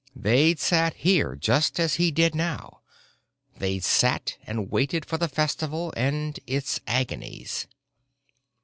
[0.15, 2.81] They'd sat here, just as he did now,
[3.59, 7.67] they'd sat and waited for the festival and its agonies....